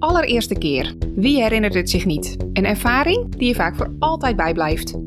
[0.00, 0.94] allereerste keer.
[1.14, 2.36] Wie herinnert het zich niet?
[2.52, 4.98] Een ervaring die je vaak voor altijd bijblijft.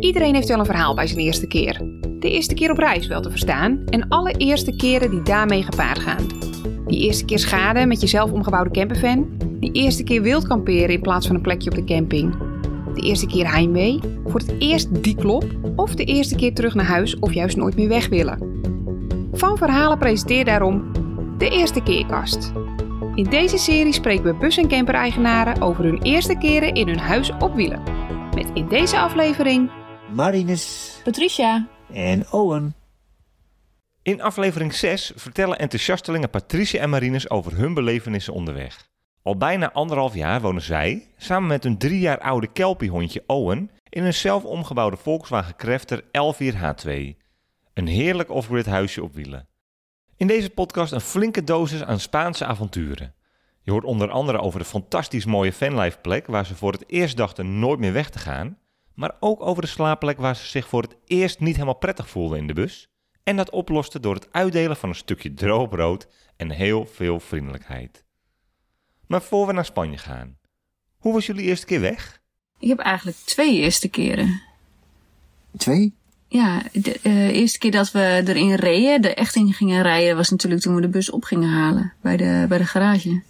[0.00, 1.78] Iedereen heeft wel een verhaal bij zijn eerste keer.
[2.18, 5.98] De eerste keer op reis wel te verstaan en alle eerste keren die daarmee gepaard
[5.98, 6.26] gaan.
[6.86, 9.28] Die eerste keer schade met je zelf omgebouwde campervan.
[9.60, 12.34] Die eerste keer wild kamperen in plaats van een plekje op de camping.
[12.94, 15.44] De eerste keer heimwee, voor het eerst die klop
[15.76, 18.48] of de eerste keer terug naar huis of juist nooit meer weg willen.
[19.32, 20.92] Van Verhalen presenteert daarom
[21.38, 22.52] de Eerste Keerkast.
[23.20, 27.30] In deze serie spreken we bus- en camper-eigenaren over hun eerste keren in hun huis
[27.30, 27.82] op wielen.
[28.34, 29.70] Met in deze aflevering
[30.12, 31.68] Marinus Patricia.
[31.92, 32.74] en Owen.
[34.02, 38.88] In aflevering 6 vertellen enthousiastelingen Patricia en Marinus over hun belevenissen onderweg.
[39.22, 44.04] Al bijna anderhalf jaar wonen zij, samen met hun drie jaar oude kelpiehondje Owen, in
[44.04, 46.90] een zelf omgebouwde Volkswagen Crafter L4H2.
[47.74, 49.49] Een heerlijk off-grid huisje op wielen.
[50.20, 53.14] In deze podcast een flinke dosis aan Spaanse avonturen.
[53.62, 57.16] Je hoort onder andere over de fantastisch mooie fanlife plek waar ze voor het eerst
[57.16, 58.58] dachten nooit meer weg te gaan,
[58.94, 62.38] maar ook over de slaapplek waar ze zich voor het eerst niet helemaal prettig voelden
[62.38, 62.88] in de bus.
[63.22, 68.04] En dat oplosten door het uitdelen van een stukje droog brood en heel veel vriendelijkheid.
[69.06, 70.38] Maar voor we naar Spanje gaan,
[70.98, 72.20] hoe was jullie eerste keer weg?
[72.58, 74.42] Ik heb eigenlijk twee eerste keren.
[75.56, 75.94] Twee?
[76.32, 80.30] Ja, de eh, eerste keer dat we erin reden, er echt in gingen rijden, was
[80.30, 83.22] natuurlijk toen we de bus op gingen halen bij de, bij de garage.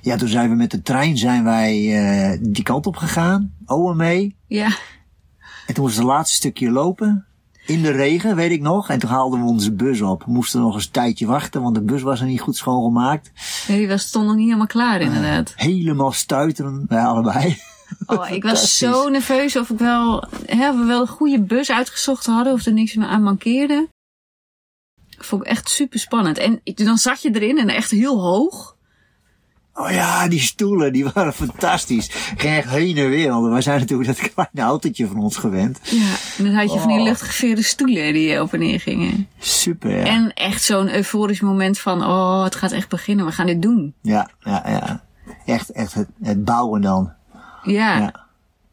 [0.00, 3.52] Ja, toen zijn we met de trein zijn wij eh, die kant op gegaan.
[3.66, 4.36] Owen mee.
[4.46, 4.76] Ja,
[5.66, 7.26] En toen was het laatste stukje lopen.
[7.66, 8.90] In de regen, weet ik nog.
[8.90, 10.24] En toen haalden we onze bus op.
[10.24, 13.32] We moesten nog eens een tijdje wachten, want de bus was er niet goed schoongemaakt.
[13.68, 15.52] nee, die was, stond nog niet helemaal klaar inderdaad.
[15.56, 17.56] Helemaal stuiteren, wij allebei.
[18.06, 21.70] Oh, ik was zo nerveus of ik wel, hè, of we wel een goede bus
[21.70, 23.88] uitgezocht hadden, of er niks aan mankeerde.
[25.18, 26.38] Vond ik echt super spannend.
[26.38, 28.76] En ik- dan zat je erin en echt heel hoog.
[29.74, 32.08] Oh ja, die stoelen, die waren fantastisch.
[32.36, 35.78] Ging echt heen en weer, want wij zijn natuurlijk dat kleine autootje van ons gewend.
[35.82, 37.04] Ja, en dan had je van die Oh.
[37.04, 39.28] luchtgeveerde stoelen die op en neer gingen.
[39.38, 40.04] Super, ja.
[40.04, 43.94] En echt zo'n euforisch moment van, oh, het gaat echt beginnen, we gaan dit doen.
[44.02, 45.04] Ja, ja, ja.
[45.46, 47.12] Echt, echt het, het bouwen dan.
[47.62, 47.98] Ja.
[47.98, 48.20] Ja.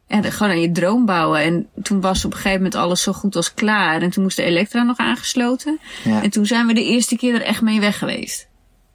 [0.07, 1.41] En gewoon aan je droom bouwen.
[1.41, 4.01] En toen was op een gegeven moment alles zo goed als klaar.
[4.01, 5.79] En toen moest de elektra nog aangesloten.
[6.03, 6.23] Ja.
[6.23, 8.47] En toen zijn we de eerste keer er echt mee weg geweest.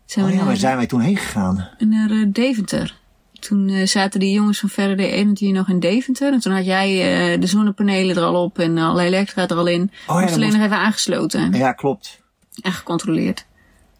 [0.04, 1.68] Zijn Oh we ja, waar zijn wij toen heen gegaan?
[1.78, 2.96] naar eh, Deventer.
[3.40, 6.32] Toen eh, zaten die jongens van Faraday Energy nog in Deventer.
[6.32, 6.90] En toen had jij
[7.32, 9.90] eh, de zonnepanelen er al op en alle elektra er al in.
[10.06, 12.20] ja, moest alleen nog even aangesloten Ja, klopt.
[12.62, 13.46] en gecontroleerd.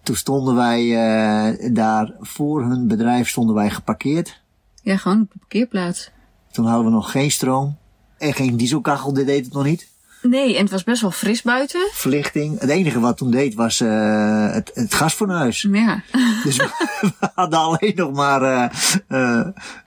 [0.03, 0.89] Toen stonden wij
[1.73, 4.43] daar voor hun bedrijf stonden wij geparkeerd.
[4.85, 6.11] Ja, gewoon op de parkeerplaats.
[6.53, 7.77] Toen hadden we nog geen stroom.
[8.19, 9.89] En geen dieselkachel, dit deed het nog niet.
[10.23, 11.89] Nee, en het was best wel fris buiten.
[11.93, 12.61] Verlichting.
[12.61, 15.67] Het enige wat toen deed was eh, het, het gasfornuis.
[15.71, 16.03] Ja.
[16.45, 18.43] Dus we, we hadden alleen nog maar...
[18.43, 18.71] eh,
[19.09, 19.39] eh,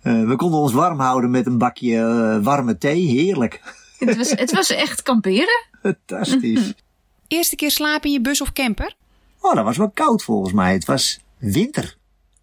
[0.02, 3.06] eh, we konden ons warm houden met een bakje warme thee.
[3.06, 3.62] Heerlijk.
[4.00, 5.66] het, was, het was echt kamperen.
[6.08, 6.74] Fantastisch.
[7.28, 8.96] eerste keer slapen in je bus of camper?
[9.42, 10.74] Oh, dat was wel koud volgens mij.
[10.74, 11.97] Het was winter.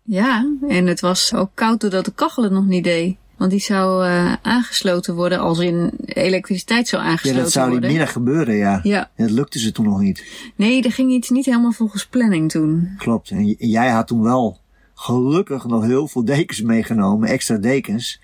[0.05, 3.17] Ja, en het was ook koud doordat de kachel het nog niet deed.
[3.37, 7.73] Want die zou eh, aangesloten worden als in elektriciteit zou Ja, aangesloten dat zou die
[7.73, 7.91] worden.
[7.91, 8.81] middag gebeuren, ja.
[8.83, 10.25] Ja, Dat lukte ze toen nog niet.
[10.57, 12.95] nee, er ging iets niet helemaal volgens planning toen.
[12.99, 13.31] Klopt.
[13.31, 14.59] En jij had toen wel
[14.95, 18.21] gelukkig nog heel veel dekens meegenomen, extra dekens.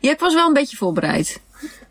[0.00, 1.40] Ja, ik was wel een beetje voorbereid.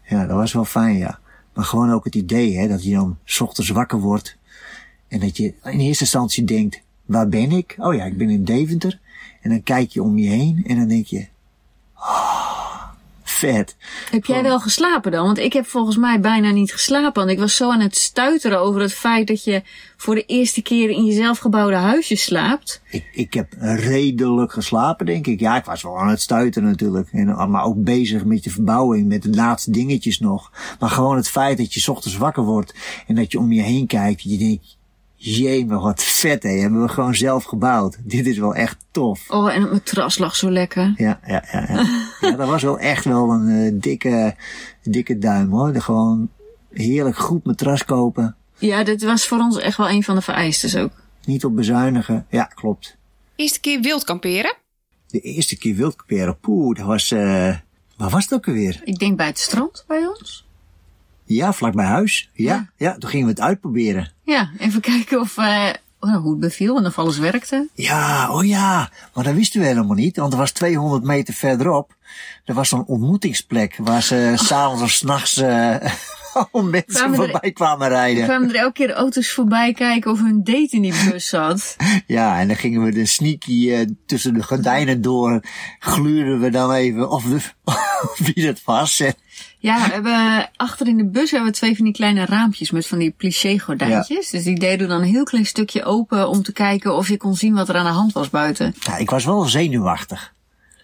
[0.07, 1.19] Ja, dat was wel fijn, ja.
[1.53, 4.35] Maar gewoon ook het idee, hè, dat je dan 's ochtends wakker wordt.
[5.07, 7.75] En dat je in eerste instantie denkt, waar ben ik?
[7.77, 8.99] Oh ja, ik ben in Deventer.
[9.41, 11.27] En dan kijk je om je heen en dan denk je,
[11.93, 12.51] ah,
[13.23, 13.75] vet.
[14.11, 15.25] Heb jij wel geslapen dan?
[15.25, 17.13] Want ik heb volgens mij bijna niet geslapen.
[17.13, 19.61] Want ik was zo aan het stuiteren over het feit dat je
[19.97, 22.81] voor de eerste keer in je zelfgebouwde huisje slaapt.
[22.89, 25.39] Ik, ik heb redelijk geslapen, denk ik.
[25.39, 27.09] Ja, ik was wel aan het stuiten natuurlijk.
[27.11, 30.51] En, maar ook bezig met je verbouwing, met de laatste dingetjes nog.
[30.79, 32.73] Maar gewoon het feit dat je 's ochtends wakker wordt
[33.07, 34.21] en dat je om je heen kijkt.
[34.21, 34.77] Je denkt,
[35.21, 36.49] jee, maar wat vet hè.
[36.49, 37.97] Hebben we gewoon zelf gebouwd.
[38.03, 39.29] Dit is wel echt tof.
[39.29, 40.93] Oh, en het matras lag zo lekker.
[40.97, 41.65] Ja, ja, ja.
[41.67, 41.85] Ja,
[42.21, 44.35] ja dat was wel echt wel een eh, dikke,
[44.83, 45.73] dikke duim hoor.
[45.73, 46.29] De gewoon
[46.71, 48.35] heerlijk goed matras kopen.
[48.57, 50.91] Ja, dit was voor ons echt wel een van de vereistes ook.
[51.25, 52.25] Niet op bezuinigen.
[52.29, 52.97] Ja, klopt.
[53.35, 54.55] Eerste keer wild kamperen?
[55.07, 57.55] De eerste keer wildkamperen, poeh, dat was, eh
[57.97, 58.81] waar was het ook alweer?
[58.83, 60.45] Ik denk bij het strand bij ons.
[61.33, 62.29] Ja, vlak bij huis.
[62.33, 62.69] Ja, Ja.
[62.77, 62.97] ja.
[62.97, 64.11] toen gingen we het uitproberen.
[64.23, 65.69] Ja, even kijken of, eh,
[65.99, 67.67] oh, hoe het beviel en of alles werkte.
[67.73, 71.95] Ja, oh ja, maar dat wisten we helemaal niet, want er was 200 meter verderop.
[72.45, 75.75] Er was zo'n ontmoetingsplek waar ze s'avonds of s'nachts uh,
[76.53, 78.23] mensen Kwamen er- voorbij kwamen rijden.
[78.23, 81.75] kwamen er elke keer auto's voorbij kijken of hun date in die bus zat.
[82.07, 85.41] Ja, en dan gingen we de sneaky eh, tussen de gordijnen door,
[85.79, 87.39] gluurden we dan even of de,
[88.33, 88.99] wie dat was.
[88.99, 89.13] En,
[89.61, 92.87] Ja, we hebben achter in de bus hebben we twee van die kleine raampjes met
[92.87, 94.29] van die plissé gordijntjes.
[94.29, 97.35] Dus die deden dan een heel klein stukje open om te kijken of je kon
[97.35, 98.75] zien wat er aan de hand was buiten.
[98.79, 100.33] ja, ik was wel zenuwachtig.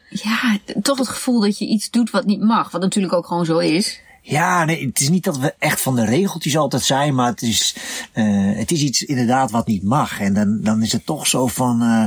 [0.09, 2.71] Ja, toch het gevoel dat je iets doet wat niet mag.
[2.71, 3.99] Wat natuurlijk ook gewoon zo is.
[4.21, 7.41] Ja, nee, het is niet dat we echt van de regeltjes altijd zijn, maar het
[7.41, 7.75] is,
[8.13, 10.19] eh, het is iets inderdaad wat niet mag.
[10.19, 12.05] En dan, dan is het toch zo van, eh,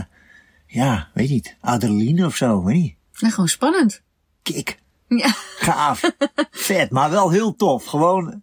[0.66, 2.94] ja, weet niet, adrenaline of zo, weet niet.
[3.18, 4.00] Nou, gewoon spannend.
[4.42, 4.79] Kick, Ja,
[5.80, 6.12] gaaf,
[6.50, 7.84] vet, maar wel heel tof.
[7.84, 8.42] Gewoon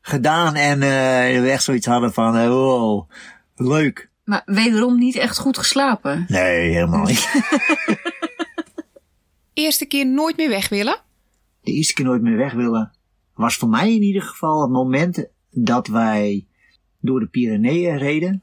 [0.00, 3.10] gedaan en eh we echt zoiets hadden van, eh, wow,
[3.56, 4.10] leuk.
[4.24, 6.24] maar wederom niet echt goed geslapen.
[6.28, 7.28] Nee, helemaal niet.
[9.52, 11.00] Eerste keer nooit meer weg willen?
[11.62, 12.92] de eerste keer nooit meer weg willen,
[13.34, 16.46] was voor mij in ieder geval het moment dat wij
[17.00, 18.42] door de Pyreneeën reden.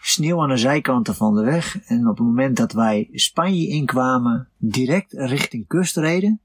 [0.00, 1.78] Sneeuw aan de zijkanten van de weg.
[1.86, 6.40] En op het moment dat wij Spanje inkwamen, direct richting kust reden.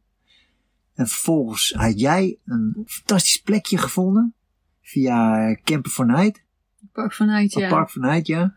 [0.93, 4.33] En vervolgens had jij een fantastisch plekje gevonden.
[4.81, 6.43] Via Camper for Night.
[6.91, 7.69] Park vanuit, of ja.
[7.69, 8.53] Park for Night, ja.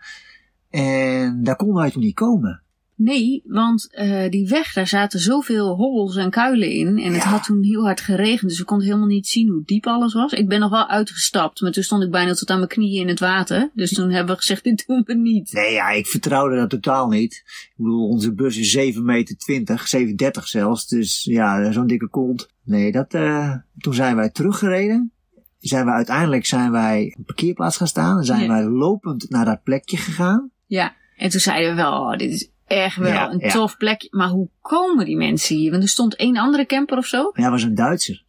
[0.70, 2.63] En daar konden wij toen niet komen.
[2.96, 6.86] Nee, want eh, die weg, daar zaten zoveel hobbels en kuilen in.
[6.98, 7.28] En het Ja.
[7.28, 10.32] had toen heel hard geregend, dus we konden helemaal niet zien hoe diep alles was.
[10.32, 13.08] Ik ben nog wel uitgestapt, maar toen stond ik bijna tot aan mijn knieën in
[13.08, 13.70] het water.
[13.74, 15.52] Dus toen hebben we gezegd, dit doen we niet.
[15.52, 17.34] Nee, ja, ik vertrouwde dat totaal niet.
[17.44, 20.86] Ik bedoel, onze bus is 7 meter 20, 730 zelfs.
[20.86, 22.48] Dus ja, zo'n dikke kont.
[22.64, 25.12] Nee, dat, eh toen zijn wij teruggereden.
[25.58, 28.14] Zijn we uiteindelijk zijn wij op een parkeerplaats gaan staan.
[28.14, 28.48] Dan zijn Ja.
[28.48, 30.50] wij lopend naar dat plekje gegaan.
[30.66, 33.50] Ja, en toen zeiden we wel, oh, dit is echt wel Ja, een ja.
[33.50, 34.08] tof plekje.
[34.10, 35.70] Maar hoe komen die mensen hier?
[35.70, 37.22] Want er stond één andere camper of zo.
[37.24, 37.40] Oké.
[37.40, 38.22] Ja, was een Duitser.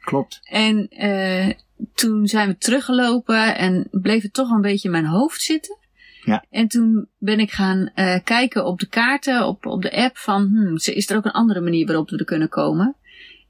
[0.00, 0.40] Klopt.
[0.42, 1.50] En eh,
[1.94, 5.76] toen zijn we teruggelopen en bleef het toch een beetje in mijn hoofd zitten.
[6.24, 6.44] Ja.
[6.50, 10.48] En toen ben ik gaan eh, kijken op de kaarten, op, op de app van,
[10.48, 12.96] hmm, is er ook een andere manier waarop we er kunnen komen?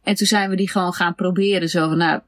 [0.03, 1.69] En toen zijn we die gewoon gaan proberen.
[1.69, 2.21] Zo van, nou,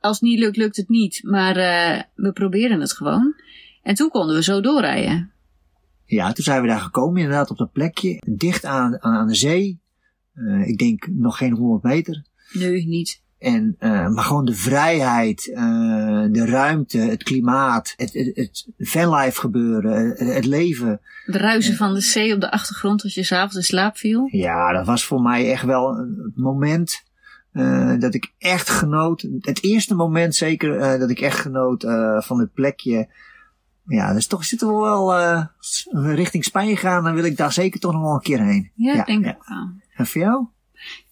[0.00, 1.20] als het niet lukt, lukt het niet.
[1.22, 3.34] Maar eh, we proberen het gewoon.
[3.82, 5.32] En toen konden we zo doorrijden.
[6.06, 8.22] Ja, toen zijn we daar gekomen inderdaad op dat plekje.
[8.26, 9.80] Dicht aan, aan, aan de zee.
[10.36, 12.24] Eh, ik denk nog geen 100 meter.
[12.52, 13.22] Nee, niet.
[13.38, 19.40] En, eh, maar gewoon de vrijheid, eh, de ruimte, het klimaat, het, het, het vanlife
[19.40, 21.00] gebeuren, het, het leven.
[21.24, 24.28] Het ruisen van de zee op de achtergrond als je s'avonds in slaap viel.
[24.30, 27.04] Ja, dat was voor mij echt wel een moment
[27.98, 29.26] dat ik echt genoot.
[29.40, 31.82] Het eerste moment zeker dat ik echt genoot
[32.24, 33.08] van het plekje.
[33.86, 35.44] Ja, dus toch zitten we wel eh,
[36.14, 37.04] richting Spanje gaan.
[37.04, 38.70] Dan wil ik daar zeker toch nog wel een keer heen.
[38.74, 39.70] Ja, Ja, denk ik wel.
[39.94, 40.46] En voor jou?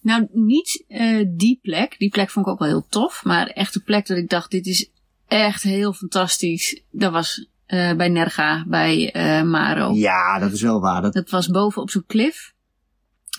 [0.01, 1.95] Nou, niet eh, die plek.
[1.97, 3.23] Die plek vond ik ook wel heel tof.
[3.23, 4.89] Maar echt de plek dat ik dacht, dit is
[5.27, 6.81] echt heel fantastisch.
[6.91, 9.93] Dat was eh, bij Nerga, bij eh, Maro.
[9.93, 11.01] Ja, dat is wel waar.
[11.01, 12.53] Dat, Dat was boven op zo'n klif.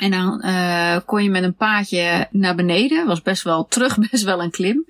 [0.01, 3.07] En dan eh, kon je met een paadje naar beneden.
[3.07, 4.85] Was best wel terug, best wel een klim.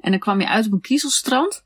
[0.00, 1.64] En dan kwam je uit op een kiezelstrand.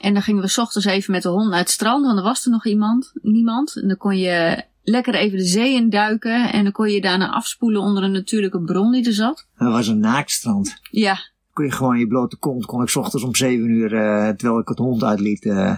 [0.00, 2.04] En dan gingen we 's ochtends even met de hond naar het strand.
[2.04, 3.76] Want er was er nog iemand, niemand.
[3.82, 6.52] En dan kon je lekker even de zee in duiken.
[6.52, 9.46] En dan kon je daarna afspoelen onder een natuurlijke bron die er zat.
[9.58, 10.80] dat was een naaktstrand.
[10.90, 11.18] Ja,
[11.52, 14.58] kon je gewoon je blote kont, kon ik 's ochtends om zeven uur, eh, terwijl
[14.58, 15.76] ik het hond uitliet, eh,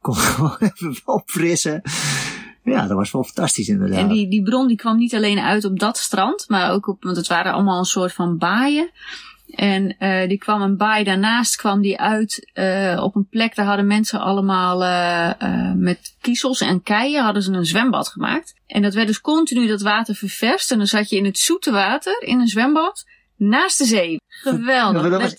[0.00, 1.82] kon gewoon even opfrissen.
[2.64, 3.98] Ja, dat was wel fantastisch inderdaad.
[3.98, 7.02] En die, die bron die kwam niet alleen uit op dat strand, maar ook op,
[7.02, 8.90] want het waren allemaal een soort van baaien.
[9.54, 13.66] En eh, die kwam een baai daarnaast kwam die uit eh, op een plek, daar
[13.66, 18.54] hadden mensen allemaal eh, met kiezels en keien hadden ze een zwembad gemaakt.
[18.66, 20.70] En dat werd dus continu dat water ververst.
[20.70, 23.04] En dan zat je in het zoete water, in een zwembad,
[23.36, 24.20] naast de zee.
[24.26, 25.02] Geweldig.
[25.02, 25.34] Ja, was,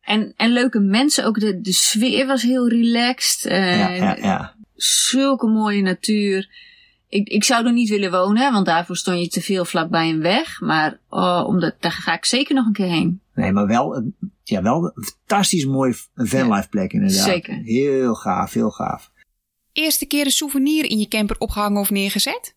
[0.00, 3.50] en, en leuke mensen, ook de, de sfeer was heel relaxed.
[3.50, 4.54] ja, ja, ja.
[4.74, 6.48] zulke mooie natuur.
[7.08, 10.20] Ik, ik zou er niet willen wonen, want daarvoor stond je te veel vlakbij een
[10.20, 10.60] weg.
[10.60, 13.21] Maar oh, omdat, daar ga ik zeker nog een keer heen.
[13.34, 17.24] Nee, maar wel, een- ja, wel een fantastisch mooi vanlife plek inderdaad.
[17.24, 17.54] Zeker.
[17.54, 19.10] Heel gaaf, heel gaaf.
[19.72, 22.54] Eerste keer een souvenir in je camper opgehangen of neergezet?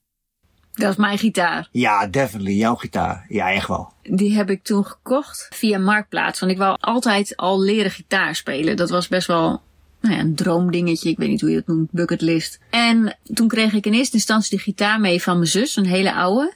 [0.74, 1.70] Dat is mijn gitaar.
[1.72, 3.26] Ja, definitely, jouw gitaar.
[3.28, 3.94] Ja, echt wel.
[4.04, 6.40] Die heb ik toen gekocht via Marktplaats.
[6.40, 8.76] Want ik wou altijd al leren gitaar spelen.
[8.76, 9.62] Dat was best wel
[10.02, 11.10] nou ja, een droomdingetje.
[11.10, 12.60] Ik weet niet hoe je het noemt, bucketlist.
[12.70, 16.14] En toen kreeg ik in eerste instantie de gitaar mee van mijn zus, een hele
[16.14, 16.54] oude.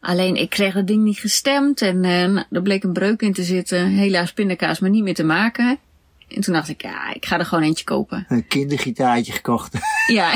[0.00, 3.42] Alleen ik kreeg dat ding niet gestemd en nou, er bleek een breuk in te
[3.42, 3.86] zitten.
[3.86, 5.78] Helaas pindakaas, maar niet meer te maken.
[6.28, 8.24] En toen dacht ik, ja, ik ga er gewoon eentje kopen.
[8.28, 9.74] Een kindergitaartje gekocht.
[10.06, 10.32] Ja,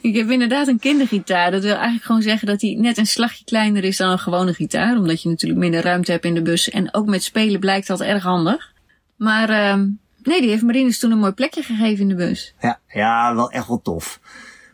[0.00, 1.50] ik heb inderdaad een kindergitaar.
[1.50, 4.54] Dat wil eigenlijk gewoon zeggen dat hij net een slagje kleiner is dan een gewone
[4.54, 4.96] gitaar.
[4.96, 6.70] Omdat je natuurlijk minder ruimte hebt in de bus.
[6.70, 8.72] En ook met spelen blijkt dat erg handig.
[9.16, 9.88] Maar ehm
[10.22, 12.54] nee, die heeft Marines toen een mooi plekje gegeven in de bus.
[12.60, 14.20] Ja, ja, wel echt wel tof.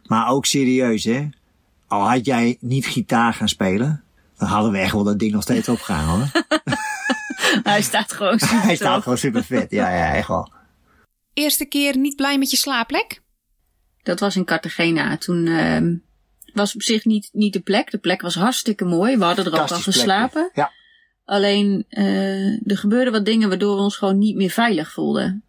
[0.07, 1.29] Maar ook serieus, hè.
[1.93, 4.03] Al had jij niet gitaar gaan spelen,
[4.37, 6.31] dan hadden we echt wel dat ding nog steeds opgegaan, hoor.
[7.73, 9.71] Hij staat gewoon super Hij staat gewoon super vet.
[9.71, 10.53] Ja, ja, echt wel.
[11.33, 13.23] Eerste keer niet blij met je slaapplek?
[14.03, 15.17] Dat was in Cartagena.
[15.17, 15.95] Toen ehm
[16.55, 17.91] was op zich niet, niet de plek.
[17.91, 19.17] De plek was hartstikke mooi.
[19.17, 20.51] We hadden er ook al geslapen.
[20.55, 20.73] Ja.
[21.25, 25.45] Alleen eh er gebeurden wat dingen waardoor we ons gewoon niet meer veilig voelden.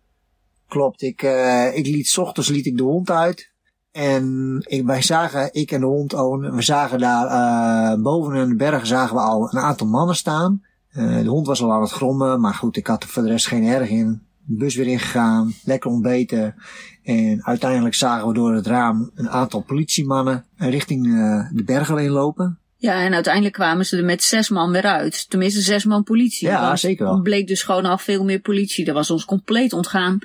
[0.67, 1.01] Klopt.
[1.01, 3.52] Ik, eh, ik liet, 's ochtends liet ik de hond uit.
[3.93, 8.49] En ik, wij zagen, ik en de hond Owen, we zagen daar, eh, boven in
[8.49, 10.63] de bergen zagen we al een aantal mannen staan.
[10.89, 13.29] Eh, de hond was al aan het grommen, maar goed, ik had er voor de
[13.29, 14.21] rest geen erg in.
[14.45, 16.55] De bus weer ingegaan, lekker ontbeten.
[17.03, 22.09] En uiteindelijk zagen we door het raam een aantal politiemannen richting eh, de bergen heen
[22.09, 22.57] lopen.
[22.77, 25.29] Ja, en uiteindelijk kwamen ze er met zes man weer uit.
[25.29, 26.47] Tenminste, zes man politie.
[26.47, 27.15] Ja, zeker wel.
[27.15, 28.85] Er bleek dus gewoon al veel meer politie.
[28.85, 30.19] Dat was ons compleet ontgaan.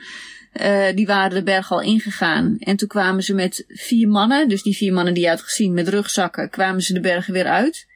[0.59, 2.57] Eh, die waren de berg al ingegaan.
[2.59, 5.75] En toen kwamen ze met vier mannen, dus die vier mannen die je had gezien
[5.75, 7.87] met rugzakken, kwamen ze de bergen weer uit.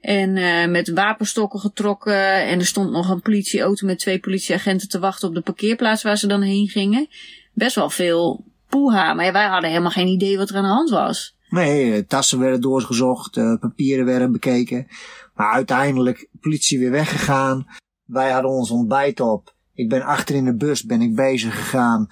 [0.00, 2.46] En eh, met wapenstokken getrokken.
[2.46, 6.18] En er stond nog een politieauto met twee politieagenten te wachten op de parkeerplaats waar
[6.18, 7.08] ze dan heen gingen.
[7.52, 9.14] Best wel veel poeha.
[9.14, 11.36] Maar wij hadden helemaal geen idee wat er aan de hand was.
[11.48, 14.86] Nee, eh, tassen werden doorgezocht, papieren werden bekeken.
[15.34, 17.66] Maar uiteindelijk, politie weer weggegaan.
[18.04, 19.51] Wij hadden ons ontbijt op.
[19.74, 22.08] Ik ben achter in de bus, ben ik bezig gegaan.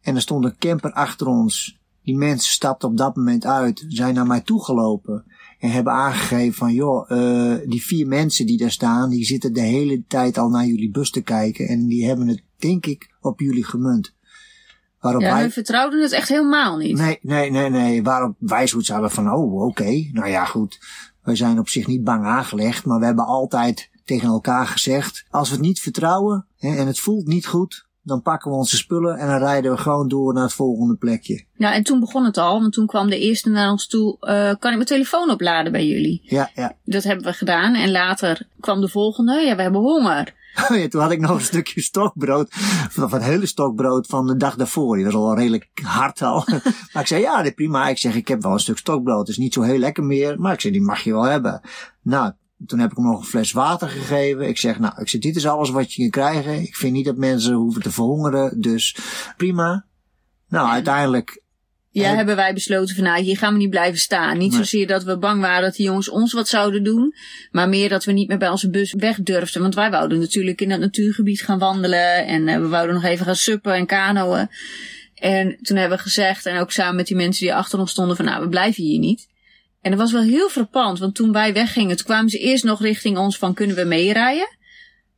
[0.00, 1.80] En er stond een camper achter ons.
[2.02, 5.24] Die mensen stapten op dat moment uit, zijn naar mij toegelopen.
[5.58, 9.60] En hebben aangegeven van, joh, eh, die vier mensen die daar staan, die zitten de
[9.60, 11.68] hele tijd al naar jullie bus te kijken.
[11.68, 14.14] En die hebben het, denk ik, op jullie gemunt.
[15.00, 15.42] Waarop Ja, wij...
[15.42, 16.96] we vertrouwden het echt helemaal niet.
[16.96, 18.02] Nee, nee, nee, nee.
[18.02, 20.08] Waarop wij zoiets hadden van, oh, oké.
[20.12, 20.80] Nou ja, goed.
[21.22, 25.48] Wij zijn op zich niet bang aangelegd, maar we hebben altijd tegen elkaar gezegd, als
[25.48, 29.18] we het niet vertrouwen hè, en het voelt niet goed, dan pakken we onze spullen
[29.18, 31.44] en dan rijden we gewoon door naar het volgende plekje.
[31.56, 34.34] Nou, en toen begon het al, want toen kwam de eerste naar ons toe, eh,
[34.36, 36.22] kan ik mijn telefoon opladen bij jullie?
[36.24, 36.76] Ja, ja.
[36.84, 40.34] Dat hebben we gedaan en later kwam de volgende, ja, we hebben honger.
[40.70, 42.52] Oh ja, toen had ik nog een stukje stokbrood,
[43.00, 44.96] of een hele stokbrood van de dag daarvoor.
[44.96, 46.44] Die was al redelijk hard al.
[46.92, 47.88] maar ik zei, ja, prima.
[47.88, 49.18] Ik zeg, ik heb wel een stuk stokbrood.
[49.18, 50.40] Het is niet zo heel lekker meer.
[50.40, 51.60] Maar ik zei, die mag je wel hebben.
[52.02, 52.32] Nou,
[52.66, 54.48] toen heb ik hem nog een fles water gegeven.
[54.48, 56.62] Ik zeg, nou, ik zeg, dit is alles wat je kan krijgen.
[56.62, 58.60] Ik vind niet dat mensen hoeven te verhongeren.
[58.60, 58.96] Dus
[59.36, 59.84] prima.
[60.48, 61.40] Nou, uiteindelijk,
[61.90, 64.38] Ja, En- hebben wij besloten van, nou, hier gaan we niet blijven staan.
[64.38, 64.58] Niet Nee.
[64.58, 67.14] zozeer dat we bang waren dat die jongens ons wat zouden doen,
[67.50, 69.62] maar meer dat we niet meer bij onze bus weg durfden.
[69.62, 73.24] Want wij wouden natuurlijk in dat natuurgebied gaan wandelen en eh, we wouden nog even
[73.26, 74.48] gaan suppen en kanoën.
[75.14, 78.16] En toen hebben we gezegd, en ook samen met die mensen die achter ons stonden,
[78.16, 79.28] van nou, we blijven hier niet.
[79.82, 82.80] En dat was wel heel frappant, want toen wij weggingen, toen kwamen ze eerst nog
[82.80, 84.48] richting ons van, kunnen we meerijden?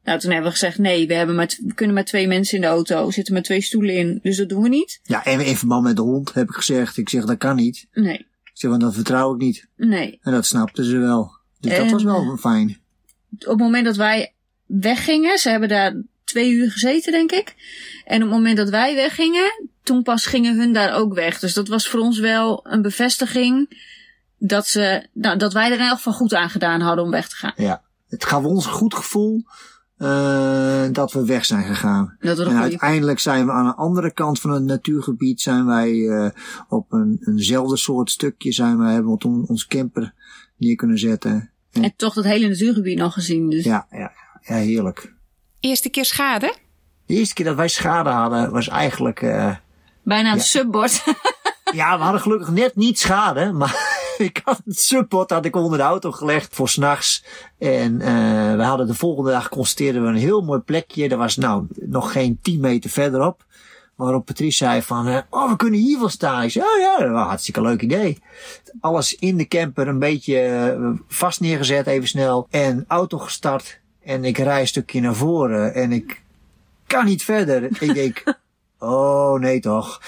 [0.05, 2.61] Nou, toen hebben we gezegd, nee, we, hebben maar we kunnen maar twee mensen in
[2.61, 5.01] de auto, zitten met twee stoelen in, dus dat doen we niet.
[5.03, 6.97] ja, en in verband met de hond heb ik gezegd.
[6.97, 7.87] Ik zeg, dat kan niet.
[7.93, 9.67] Nee, Ik zeg, want dat vertrouw ik niet.
[9.77, 10.19] nee.
[10.23, 11.33] En dat snapten ze wel.
[11.61, 12.79] Dus dat was wel fijn.
[13.31, 14.33] op het moment dat wij
[14.67, 17.55] weggingen, ze hebben daar twee uur gezeten, denk ik.
[18.05, 21.39] En op het moment dat wij weggingen, toen pas gingen hun daar ook weg.
[21.39, 23.69] Dus dat was voor ons wel een bevestiging
[24.47, 27.29] dat, ze, nou, dat wij er in elk geval goed aan gedaan hadden om weg
[27.29, 27.53] te gaan.
[27.57, 27.83] Ja.
[28.09, 29.45] Het gaf ons een goed gevoel
[29.97, 32.17] eh, dat we weg zijn gegaan.
[32.21, 35.67] Dat we En een uiteindelijk zijn we aan de andere kant van het natuurgebied zijn
[35.67, 36.31] wij eh,
[36.69, 40.15] op een, eenzelfde soort stukje zijn wij hebben we toen ons camper
[40.57, 41.51] neer kunnen zetten.
[41.73, 43.51] En toch dat hele natuurgebied nog gezien.
[43.51, 43.65] Dus.
[43.65, 45.15] Ja, ja, ja heerlijk.
[45.61, 46.55] Eerste keer schade?
[47.07, 49.55] De eerste keer dat wij schade hadden was eigenlijk, eh,
[50.03, 50.45] Bijna het Ja.
[50.45, 51.05] subbord.
[51.81, 53.94] ja, we hadden gelukkig net niet schade, maar
[54.29, 57.25] ik had het support had ik onder de auto gelegd voor s'nachts.
[57.59, 61.09] En eh we hadden de volgende dag constateerden we een heel mooi plekje.
[61.09, 63.45] Dat was nou nog geen 10 meter verderop.
[63.95, 66.43] Waarop Patrice zei van, eh, oh, we kunnen hier wel staan.
[66.43, 68.19] Ik zei, oh ja, dat was een hartstikke leuk idee.
[68.81, 72.47] Alles in de camper een beetje eh, vast neergezet, even snel.
[72.51, 73.81] En auto gestart.
[74.03, 75.75] En ik rij een stukje naar voren.
[75.75, 76.23] En ik
[76.87, 77.83] kan niet verder.
[77.83, 78.23] Ik denk,
[78.79, 80.01] oh nee toch.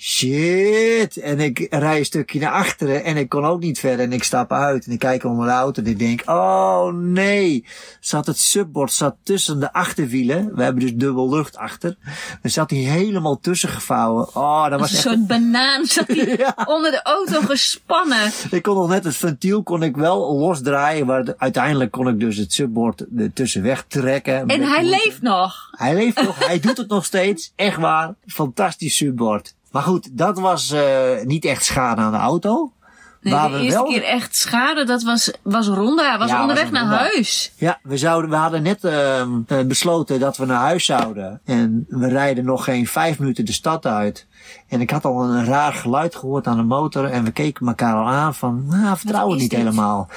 [0.00, 1.16] Shit.
[1.16, 4.04] En ik rij een stukje naar achteren en ik kon ook niet verder.
[4.04, 7.64] En ik stap uit en ik kijk onder de auto en ik denk, oh nee.
[8.00, 10.54] Zat het subbord zat tussen de achterwielen.
[10.54, 11.96] We hebben dus dubbel lucht achter.
[12.42, 14.28] Er zat hij helemaal tussen gevouwen.
[14.34, 15.06] Oh, dat was een echt...
[15.06, 16.54] soort banaan zat hij Ja.
[16.64, 18.30] onder de auto gespannen.
[18.50, 21.06] Ik kon nog net het ventiel kon ik wel losdraaien.
[21.06, 24.46] Maar de- uiteindelijk kon ik dus het subbord ertussen wegtrekken.
[24.46, 25.68] En hij leeft nog.
[25.70, 27.52] Hij leeft nog, hij doet het nog steeds.
[27.56, 28.14] Echt waar.
[28.26, 29.54] Fantastisch subbord.
[29.70, 30.82] Maar goed, dat was eh,
[31.24, 32.72] niet echt schade aan de auto.
[33.20, 36.18] Nee, Waar de we eerste wel- keer echt schade, dat was, was Ronda.
[36.18, 36.96] Was Ja, onderweg was naar Ronda.
[36.98, 37.52] huis.
[37.56, 41.40] Ja, we, zouden, we hadden net ehm, eh, besloten dat we naar huis zouden.
[41.44, 44.26] En we rijden nog geen vijf minuten de stad uit.
[44.68, 47.04] En ik had al een raar geluid gehoord aan de motor.
[47.04, 49.58] En we keken elkaar al aan van, nou, vertrouwen niet dit?
[49.58, 50.08] helemaal.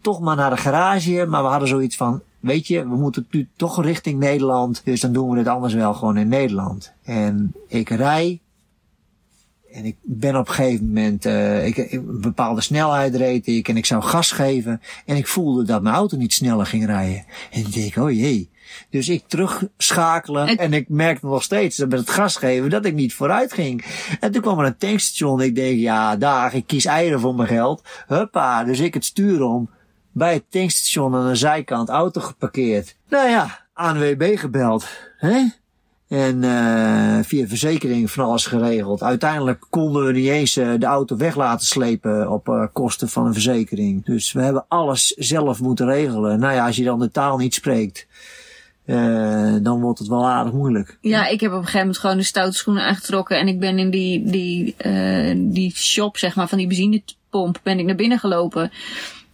[0.00, 1.26] Toch maar naar de garage.
[1.28, 4.80] Maar we hadden zoiets van, weet je, we moeten nu toch richting Nederland.
[4.84, 6.92] Dus dan doen we het anders wel gewoon in Nederland.
[7.04, 8.40] En ik rij.
[9.72, 13.68] En ik ben op een gegeven moment, eh, ik, ik- een bepaalde snelheid reed ik
[13.68, 14.80] en ik zou gas geven.
[15.06, 17.24] En ik voelde dat mijn auto niet sneller ging rijden.
[17.50, 18.50] En ik denk, oh jee.
[18.90, 22.84] Dus ik terugschakelen En- en ik merkte nog steeds dat met het gas geven dat
[22.84, 23.84] ik niet vooruit ging.
[24.20, 27.34] En toen kwam er een tankstation en ik denk, ja dag, ik kies eieren voor
[27.34, 27.82] mijn geld.
[28.06, 29.70] Huppa, dus ik het stuur om.
[30.12, 32.96] Bij het tankstation aan de zijkant auto geparkeerd.
[33.08, 34.86] Nou ja, ANWB gebeld.
[35.18, 35.44] Hè?
[36.08, 39.02] En eh via verzekering van alles geregeld.
[39.02, 43.26] Uiteindelijk konden we niet eens eh, de auto weg laten slepen op eh, kosten van
[43.26, 44.04] een verzekering.
[44.04, 46.40] Dus we hebben alles zelf moeten regelen.
[46.40, 48.06] Nou ja, als je dan de taal niet spreekt,
[49.62, 50.98] dan wordt het wel aardig moeilijk.
[51.00, 53.38] Ja, ik heb op een gegeven moment gewoon de stoute schoenen aangetrokken.
[53.38, 54.74] En ik ben in die, die,
[55.36, 58.70] die shop, zeg maar, van die benzinepomp, ben ik naar binnen gelopen.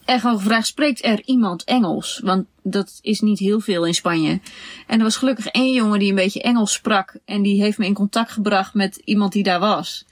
[0.04, 2.20] En gewoon gevraagd, spreekt er iemand Engels?
[2.24, 4.40] Want dat is niet heel veel in Spanje.
[4.86, 7.14] En er was gelukkig één jongen die een beetje Engels sprak.
[7.24, 10.04] En die heeft me in contact gebracht met iemand die daar was.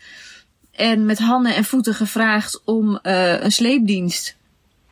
[0.73, 4.37] En met handen en voeten gevraagd om eh, een sleepdienst.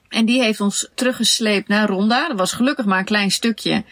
[0.08, 2.28] En die heeft ons teruggesleept naar Ronda.
[2.28, 3.84] Dat was gelukkig maar een klein stukje.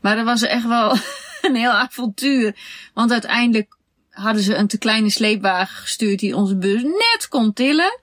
[0.00, 0.96] Maar dat was echt wel
[1.42, 2.56] een heel avontuur.
[2.94, 3.76] Want uiteindelijk
[4.10, 8.00] hadden ze een te kleine sleepwagen gestuurd die onze bus net kon tillen.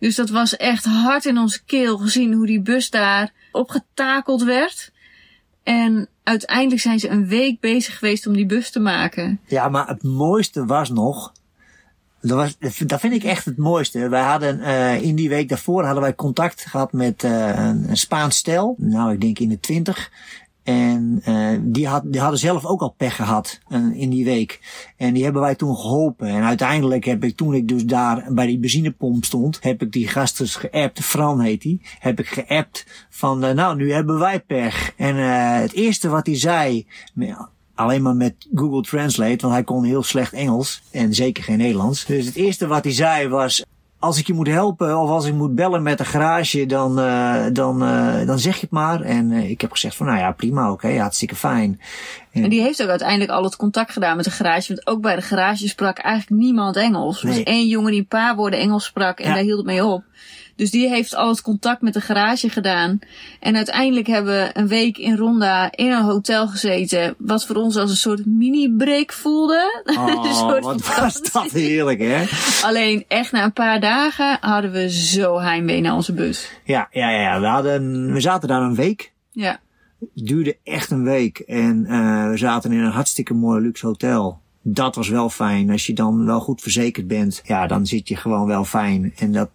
[0.00, 4.92] Dus dat was echt hard in onze keel gezien hoe die bus daar opgetakeld werd.
[5.62, 9.40] En uiteindelijk zijn ze een week bezig geweest om die bus te maken.
[9.46, 11.32] Ja, maar het mooiste was nog.
[12.20, 14.08] Dat, was, dat vind ik echt het mooiste.
[14.08, 17.96] Wij hadden eh, in die week daarvoor hadden wij contact gehad met eh, een, een
[17.96, 18.74] Spaans stel.
[18.78, 20.10] Nou, ik denk in de twintig.
[20.70, 24.60] En eh, die, had, die hadden zelf ook al pech gehad eh, in die week.
[24.96, 26.28] En die hebben wij toen geholpen.
[26.28, 30.08] En uiteindelijk heb ik, toen ik dus daar bij die benzinepomp stond, heb ik die
[30.08, 34.40] gast dus geappt, Fran heet die, heb ik geappt van, eh, nou, nu hebben wij
[34.40, 34.92] pech.
[34.96, 35.16] En
[35.60, 36.86] het eerste wat hij zei,
[37.74, 42.04] alleen maar met Google Translate, want hij kon heel slecht Engels en zeker geen Nederlands.
[42.04, 43.64] Dus het eerste wat hij zei was,
[44.00, 47.44] als ik je moet helpen of als ik moet bellen met een garage, dan, uh,
[47.52, 49.00] dan, uh, dan zeg je het maar.
[49.00, 51.80] En uh, ik heb gezegd van, nou ja, prima, oké, okay, hartstikke fijn.
[52.32, 54.74] En, en die heeft ook uiteindelijk al het contact gedaan met de garage.
[54.74, 57.22] Want ook bij de garage sprak eigenlijk niemand Engels.
[57.22, 59.34] Er was één jongen die een paar woorden Engels sprak en ja.
[59.34, 60.02] daar hield het mee op.
[60.60, 62.98] Dus die heeft al het contact met de garage gedaan.
[63.40, 67.14] En uiteindelijk hebben we een week in Ronda in een hotel gezeten.
[67.18, 69.82] Wat voor ons als een soort mini-break voelde.
[70.00, 72.24] Oh, wat was dat heerlijk, hè?
[72.62, 76.50] Alleen echt na een paar dagen hadden we zo heimwee naar onze bus.
[76.64, 77.40] Ja, ja, ja.
[77.40, 79.12] We, hadden, we zaten daar een week.
[79.32, 79.60] Ja.
[80.14, 81.38] Duurde echt een week.
[81.38, 84.40] En uh, we zaten in een hartstikke mooi luxe hotel.
[84.62, 85.70] Dat was wel fijn.
[85.70, 89.12] Als je dan wel goed verzekerd bent, ja, dan zit je gewoon wel fijn.
[89.16, 89.50] En dat,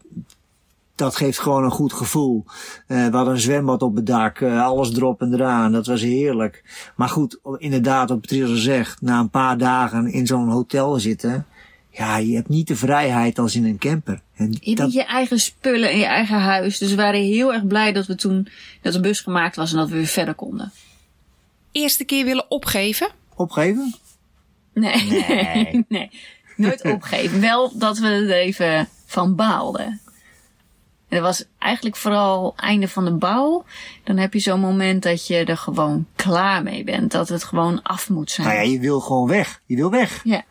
[0.95, 2.43] dat geeft gewoon een goed gevoel.
[2.87, 5.71] Uh, we hadden een zwembad op het dak, uh, alles erop en eraan.
[5.71, 6.63] Dat was heerlijk.
[6.95, 11.45] Maar goed, inderdaad, wat Patricia zegt, na een paar dagen in zo'n hotel zitten,
[11.97, 14.21] ja, je hebt niet de vrijheid als in een camper.
[14.35, 14.93] En je hebt dat...
[14.93, 16.77] je eigen spullen in je eigen huis.
[16.77, 18.47] Dus we waren heel erg blij dat we toen,
[18.81, 20.71] dat de bus gemaakt was en dat we weer verder konden.
[21.71, 23.07] Eerste keer willen opgeven?
[23.35, 23.95] Opgeven?
[24.73, 26.09] Nee, nee, nee.
[26.55, 27.41] Nooit opgeven.
[27.41, 29.85] Wel dat we er even van baalden.
[31.07, 33.65] En dat was eigenlijk vooral einde van de bouw.
[34.03, 37.11] Dan heb je zo'n moment dat je er gewoon klaar mee bent.
[37.11, 38.47] Dat het gewoon af moet zijn.
[38.47, 39.61] Nou ja, je wil gewoon weg.
[39.65, 40.21] Je wil weg.
[40.23, 40.43] Ja.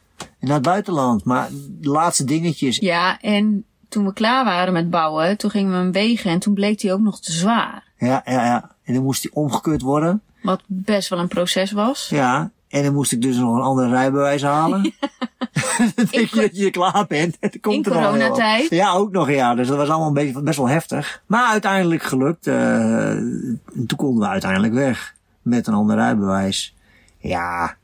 [0.45, 1.25] Naar het buitenland.
[1.25, 1.49] Maar
[1.81, 2.77] de laatste dingetjes.
[2.77, 6.31] Ja, en toen we klaar waren met bouwen, toen gingen we hem wegen.
[6.31, 7.85] En toen bleek hij ook nog te zwaar.
[7.99, 8.71] Ja, ja, ja.
[8.85, 10.23] En dan moest hij omgekeurd worden.
[10.43, 12.09] Wat best wel een proces was.
[12.11, 12.51] Ja.
[12.69, 14.93] En dan moest ik dus nog een ander rijbewijs halen.
[15.55, 15.87] Ja.
[15.95, 17.37] dan denk je dat je klaar bent.
[17.41, 18.71] Het komt in er coronatijd.
[18.71, 19.55] Ja, ook nog ja.
[19.55, 21.23] Dus dat was allemaal een beetje, best wel heftig.
[21.27, 22.47] Maar uiteindelijk gelukt.
[22.47, 23.17] Uh,
[23.87, 25.15] toen konden we uiteindelijk weg.
[25.43, 26.75] Met een ander rijbewijs.
[27.19, 27.77] Ja.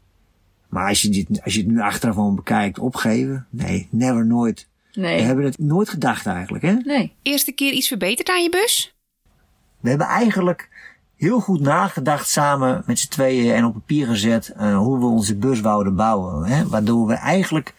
[0.70, 3.46] Maar als je, dit, als je het nu achteraf gewoon bekijkt, opgeven?
[3.50, 4.68] Nee, never, nooit.
[4.92, 5.16] Nee.
[5.16, 6.72] We hebben het nooit gedacht eigenlijk, hè?
[6.72, 7.12] Nee.
[7.22, 8.94] Eerste keer iets verbeterd aan je bus?
[9.80, 10.68] We hebben eigenlijk
[11.16, 15.36] heel goed nagedacht samen met z'n tweeën en op papier gezet uh, hoe we onze
[15.36, 16.44] bus wouden bouwen.
[16.44, 16.68] Hè?
[16.68, 17.74] Waardoor we eigenlijk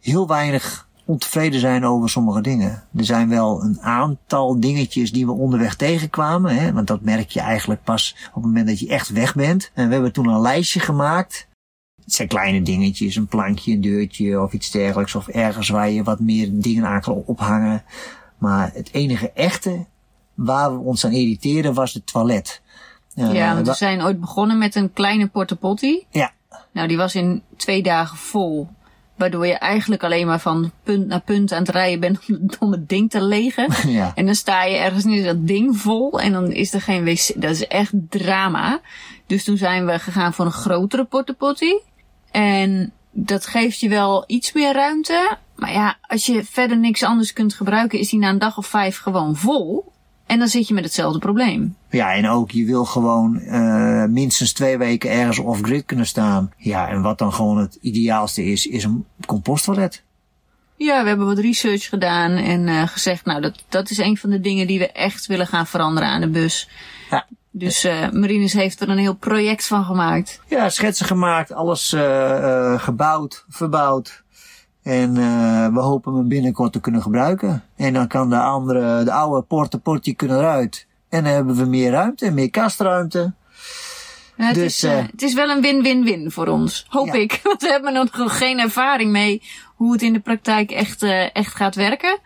[0.00, 2.82] heel weinig ontevreden zijn over sommige dingen.
[2.96, 6.56] Er zijn wel een aantal dingetjes die we onderweg tegenkwamen.
[6.56, 6.72] Hè?
[6.72, 9.70] Want dat merk je eigenlijk pas op het moment dat je echt weg bent.
[9.74, 11.48] En we hebben toen een lijstje gemaakt.
[12.04, 15.14] Het zijn kleine dingetjes, een plankje, een deurtje of iets dergelijks.
[15.14, 17.84] Of ergens waar je wat meer dingen aan kan ophangen.
[18.38, 19.86] Maar het enige echte
[20.34, 22.60] waar we ons aan irriteerden was het toilet.
[23.14, 26.06] Uh, ja, want we zijn ooit begonnen met een kleine portapotti.
[26.10, 26.32] Ja.
[26.72, 28.68] Nou, die was in twee dagen vol.
[29.16, 32.20] Waardoor je eigenlijk alleen maar van punt naar punt aan het rijden bent
[32.58, 33.68] om het ding te legen.
[33.92, 34.12] Ja.
[34.14, 37.32] En dan sta je ergens neer dat ding vol en dan is er geen wc.
[37.36, 38.80] Dat is echt drama.
[39.26, 41.80] Dus toen zijn we gegaan voor een grotere portapotti.
[42.32, 45.38] En dat geeft je wel iets meer ruimte.
[45.56, 48.66] Maar ja, als je verder niks anders kunt gebruiken, is die na een dag of
[48.66, 49.92] vijf gewoon vol.
[50.26, 51.76] En dan zit je met hetzelfde probleem.
[51.90, 56.52] Ja, en ook je wil gewoon uh, minstens twee weken ergens off-grid kunnen staan.
[56.56, 60.02] Ja, en wat dan gewoon het ideaalste is, is een composttoilet.
[60.76, 64.30] Ja, we hebben wat research gedaan en uh, gezegd, nou, dat, dat is een van
[64.30, 66.68] de dingen die we echt willen gaan veranderen aan de bus.
[67.10, 67.26] Ja.
[67.54, 70.40] Dus uh, Marines heeft er een heel project van gemaakt.
[70.46, 74.22] Ja, schetsen gemaakt, alles uh, gebouwd, verbouwd.
[74.82, 75.14] En
[75.74, 77.64] we hopen hem binnenkort te kunnen gebruiken.
[77.76, 80.86] En dan kan de andere, de oude porte portje kunnen eruit.
[81.08, 83.32] En dan hebben we meer ruimte, meer kastruimte.
[84.36, 87.12] Ja, het, Dus, is, uh, eh, het is wel een win-win-win voor ons, hoop Ja.
[87.12, 87.40] ik.
[87.42, 89.42] Want we hebben nog geen ervaring mee
[89.76, 92.18] hoe het in de praktijk echt, uh, echt gaat werken.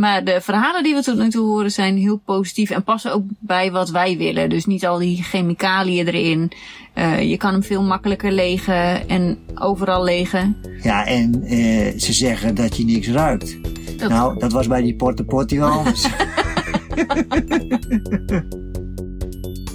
[0.00, 3.22] Maar de verhalen die we tot nu toe horen zijn heel positief en passen ook
[3.38, 4.50] bij wat wij willen.
[4.50, 6.52] Dus niet al die chemicaliën erin.
[6.94, 10.56] Uh, je kan hem veel makkelijker legen en overal legen.
[10.82, 13.56] Ja, en uh, ze zeggen dat je niks ruikt.
[13.98, 15.24] Dat- Nou, dat was bij die porte
[15.60, 16.06] anders.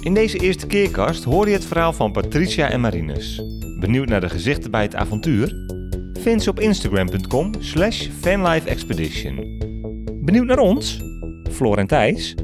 [0.00, 3.42] In deze eerste keerkast hoor je het verhaal van Patricia en Marinus.
[3.80, 5.54] Benieuwd naar de gezichten bij het avontuur?
[6.20, 9.64] Vind ze op instagram.com slash fanlifeexpedition.
[10.26, 11.00] Benieuwd naar ons?
[11.50, 12.34] Floor en Thijs?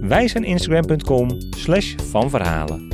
[0.00, 2.88] Wij zijn instagram.com slash vanverhalen.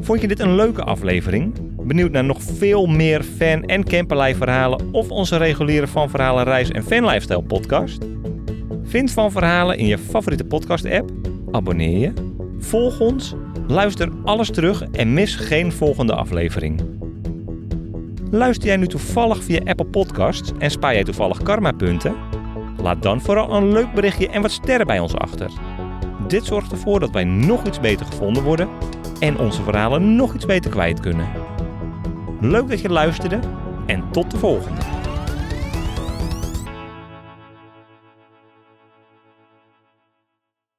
[0.00, 1.54] Vond je dit een leuke aflevering?
[1.86, 6.70] Benieuwd naar nog veel meer fan- en camperlijf verhalen of onze reguliere Van Verhalen reis-
[6.70, 8.04] en fanlifestyle podcast?
[8.82, 11.10] Vind Van Verhalen in je favoriete podcast app,
[11.50, 12.12] abonneer je,
[12.58, 13.34] volg ons,
[13.66, 16.80] luister alles terug en mis geen volgende aflevering.
[18.30, 22.35] Luister jij nu toevallig via Apple Podcasts en spaar jij toevallig karmapunten?
[22.86, 25.50] Laat dan vooral een leuk berichtje en wat sterren bij ons achter.
[26.28, 28.68] Dit zorgt ervoor dat wij nog iets beter gevonden worden
[29.18, 31.26] en onze verhalen nog iets beter kwijt kunnen.
[32.40, 33.38] Leuk dat je luisterde
[33.86, 34.95] en tot de volgende.